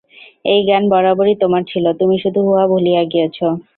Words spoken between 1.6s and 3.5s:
ছিল, তুমি শুধু উহা ভুলিয়া গিয়াছ।